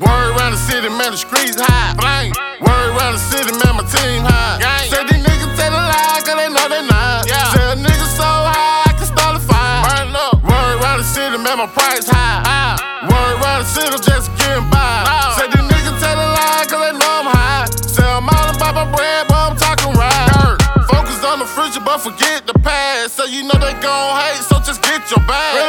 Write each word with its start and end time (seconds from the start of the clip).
Word 0.00 0.34
around 0.34 0.58
the 0.58 0.58
city, 0.58 0.88
man, 0.90 1.14
the 1.14 1.20
streets 1.22 1.54
high. 1.54 1.94
Flame. 1.94 2.34
Word 2.58 2.98
around 2.98 3.14
the 3.14 3.22
city, 3.22 3.54
man, 3.62 3.78
my 3.78 3.86
team 3.86 4.26
high. 4.26 4.58
Gang. 4.58 4.90
Say 4.90 5.06
these 5.06 5.22
niggas 5.22 5.54
tell 5.54 5.70
a 5.70 5.78
lie, 5.78 6.18
cause 6.18 6.34
they 6.34 6.50
know 6.50 6.66
they 6.66 6.82
not. 6.82 7.30
Yeah. 7.30 7.54
Say 7.54 7.62
a 7.70 7.78
nigga 7.78 8.06
so 8.10 8.26
high, 8.26 8.90
I 8.90 8.92
can 8.98 9.06
start 9.06 9.38
a 9.38 9.42
fire. 9.46 9.86
Burn 9.86 10.10
up. 10.18 10.42
Word 10.42 10.82
around 10.82 10.98
the 10.98 11.06
city, 11.06 11.38
man, 11.38 11.62
my 11.62 11.70
price 11.70 12.10
high. 12.10 12.42
Ah. 12.42 12.74
Word 13.06 13.38
around 13.38 13.62
the 13.62 13.70
city, 13.70 13.94
just 14.02 14.34
getting 14.34 14.66
by. 14.66 15.06
No. 15.06 15.38
Say 15.38 15.46
these 15.54 15.62
niggas 15.70 15.94
tell 16.02 16.18
a 16.18 16.26
lie, 16.26 16.66
cause 16.66 16.82
they 16.82 16.94
know 16.98 17.12
I'm 17.22 17.30
high. 17.30 17.70
Say 17.86 18.02
I'm 18.02 18.26
all 18.26 18.50
about 18.50 18.74
my 18.82 18.86
bread, 18.90 19.30
but 19.30 19.38
I'm 19.38 19.54
talking 19.54 19.94
right. 19.94 20.58
Focus 20.90 21.22
on 21.22 21.38
the 21.38 21.46
future, 21.46 21.86
but 21.86 22.02
forget 22.02 22.50
the 22.50 22.58
past. 22.66 23.14
So 23.14 23.30
you 23.30 23.46
know 23.46 23.54
they 23.62 23.78
gon' 23.78 24.10
hate, 24.18 24.42
so 24.42 24.58
just 24.58 24.82
get 24.82 25.06
your 25.06 25.22
bag. 25.22 25.59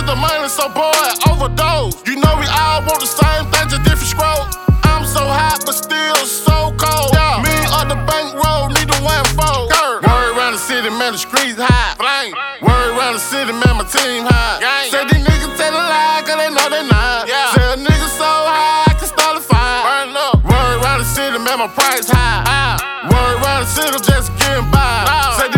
The 0.00 0.16
money, 0.16 0.48
so 0.48 0.66
boy, 0.72 0.90
overdose. 1.30 1.94
You 2.08 2.16
know 2.18 2.34
we 2.34 2.48
all 2.50 2.82
want 2.82 2.98
the 2.98 3.06
same 3.06 3.46
thing, 3.52 3.68
just 3.70 3.84
different 3.86 4.10
scrolls. 4.10 4.48
I'm 4.82 5.06
so 5.06 5.22
hot, 5.22 5.62
but 5.62 5.76
still 5.76 6.16
so 6.26 6.74
cold. 6.74 7.14
Yeah. 7.14 7.38
Me 7.44 7.54
on 7.78 7.86
the 7.86 8.00
bank 8.10 8.34
road, 8.34 8.74
need 8.74 8.90
a 8.90 8.98
one 9.06 9.22
fold. 9.38 9.70
Word 9.70 10.34
around 10.34 10.58
the 10.58 10.62
city, 10.62 10.90
man, 10.90 11.14
the 11.14 11.20
streets 11.20 11.62
high. 11.62 11.94
Flame. 11.94 12.34
Word 12.58 12.96
around 12.96 13.20
the 13.20 13.22
city, 13.22 13.52
man, 13.52 13.78
my 13.78 13.86
team 13.86 14.26
high. 14.26 14.58
Gang. 14.58 14.90
Say 14.90 15.04
these 15.14 15.22
niggas 15.22 15.54
tell 15.54 15.70
a 15.70 15.78
lie, 15.78 16.26
cause 16.26 16.38
they 16.42 16.50
know 16.50 16.66
they 16.66 16.82
not. 16.90 17.28
Yeah. 17.30 17.54
Say 17.54 17.66
a 17.70 17.76
nigga 17.78 18.08
so 18.10 18.26
high, 18.26 18.90
I 18.90 18.92
can 18.98 19.06
start 19.06 19.36
a 19.38 19.42
fire. 19.44 19.84
Burn 19.84 20.16
up. 20.16 20.42
Word 20.42 20.82
around 20.82 21.06
the 21.06 21.08
city, 21.12 21.38
man, 21.38 21.60
my 21.62 21.70
price 21.70 22.10
high. 22.10 22.42
Ah. 22.50 22.82
Word 23.06 23.38
around 23.44 23.62
the 23.62 23.70
city, 23.70 23.94
just 24.02 24.34
getting 24.42 24.66
by. 24.74 25.06
No. 25.06 25.49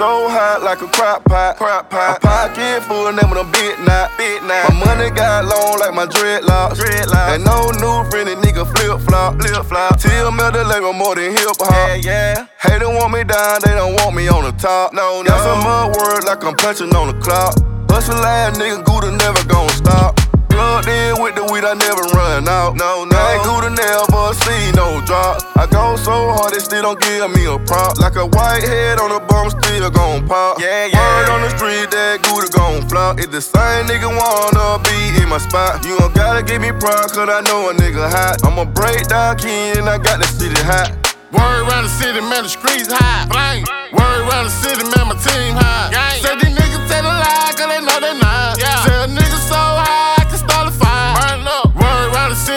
So 0.00 0.32
hot 0.32 0.64
like 0.64 0.80
a 0.80 0.88
crock 0.88 1.20
pot. 1.28 1.60
Crock 1.60 1.90
pot. 1.90 2.16
A 2.16 2.20
pocket 2.24 2.80
full 2.88 3.04
of 3.04 3.12
them 3.12 3.28
with 3.28 3.44
a 3.44 3.48
big 3.52 3.76
knot. 3.84 4.08
Big 4.16 4.40
knot. 4.48 4.72
My 4.72 4.96
money 4.96 5.12
got 5.12 5.44
long 5.44 5.76
like 5.76 5.92
my 5.92 6.06
dreadlocks. 6.08 6.80
Dreadlocks. 6.80 7.36
And 7.36 7.44
no 7.44 7.68
new 7.76 8.08
friendly 8.08 8.32
nigga 8.40 8.64
flip 8.64 8.96
flop. 9.04 9.36
Flip 9.36 9.60
flop. 9.68 10.00
Till 10.00 10.32
metal 10.32 10.64
I'm 10.64 10.96
more 10.96 11.14
than 11.14 11.36
hip 11.36 11.52
hop. 11.60 12.00
Yeah, 12.00 12.00
yeah. 12.00 12.46
Hater 12.56 12.88
want 12.88 13.12
me 13.12 13.24
down, 13.24 13.60
they 13.60 13.76
don't 13.76 13.92
want 14.00 14.16
me 14.16 14.26
on 14.28 14.44
the 14.48 14.52
top. 14.56 14.94
No, 14.94 15.20
no. 15.20 15.28
Got 15.28 15.44
some 15.44 15.60
mud 15.68 15.92
word 15.92 16.24
like 16.24 16.42
I'm 16.48 16.56
punching 16.56 16.96
on 16.96 17.12
the 17.12 17.20
clock. 17.20 17.52
Hustle 17.92 18.24
ass 18.24 18.56
nigga, 18.56 18.80
Gouda 18.80 19.12
never 19.12 19.44
gon' 19.52 19.68
stop. 19.68 20.16
Plugged 20.48 20.88
in 20.88 21.19
weed, 21.50 21.64
I 21.66 21.74
never 21.74 22.02
run 22.14 22.48
out. 22.48 22.76
No, 22.76 23.04
no. 23.04 23.18
I 23.18 23.34
ain't 23.34 23.44
Gouda 23.44 23.70
never 23.74 24.32
see 24.46 24.70
no 24.72 25.02
drop. 25.04 25.42
I 25.58 25.66
go 25.66 25.96
so 25.96 26.30
hard, 26.32 26.54
they 26.54 26.62
still 26.62 26.82
don't 26.82 27.00
give 27.00 27.30
me 27.34 27.44
a 27.50 27.58
prop. 27.66 27.98
Like 27.98 28.16
a 28.16 28.24
white 28.24 28.62
head 28.62 28.98
on 28.98 29.10
a 29.10 29.20
bum, 29.20 29.50
still 29.50 29.90
gon' 29.90 30.26
pop. 30.26 30.60
Yeah, 30.60 30.86
yeah. 30.86 30.98
Word 30.98 31.28
on 31.34 31.40
the 31.42 31.50
street, 31.58 31.90
that 31.90 32.22
Gouda 32.22 32.48
gon' 32.54 32.88
flop. 32.88 33.18
If 33.18 33.30
the 33.30 33.42
same 33.42 33.90
nigga 33.90 34.08
wanna 34.08 34.78
be 34.86 35.22
in 35.22 35.28
my 35.28 35.38
spot, 35.38 35.84
you 35.84 35.98
don't 35.98 36.14
gotta 36.14 36.42
give 36.42 36.62
me 36.62 36.70
pride, 36.70 37.10
cause 37.10 37.28
I 37.28 37.42
know 37.42 37.70
a 37.70 37.74
nigga 37.74 38.08
hot. 38.08 38.44
I'm 38.46 38.58
a 38.58 38.64
breakdown 38.64 39.36
king, 39.36 39.76
and 39.78 39.88
I 39.88 39.98
got 39.98 40.22
the 40.22 40.26
city 40.26 40.54
hot. 40.62 40.94
Word 41.32 41.66
around 41.66 41.84
the 41.84 41.94
city, 41.94 42.20
man, 42.20 42.42
the 42.42 42.48
streets 42.48 42.90
high. 42.90 43.26
Flame. 43.30 43.62
Word 43.94 44.26
around 44.26 44.50
the 44.50 44.54
city, 44.62 44.82
man, 44.82 45.06
my 45.10 45.16
team 45.22 45.54
high. 45.54 45.90
Gang. 45.94 46.18
Say 46.22 46.34
these 46.42 46.54
niggas 46.58 46.84
tell 46.90 47.06
a 47.06 47.14
lie, 47.22 47.39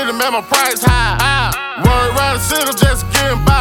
city, 0.04 0.18
man, 0.18 0.34
my 0.34 0.42
price 0.42 0.84
high. 0.84 1.52
Word 1.78 2.18
round 2.18 2.40
the 2.40 2.44
city, 2.44 2.86
just 2.86 3.10
getting 3.14 3.44
by. 3.46 3.53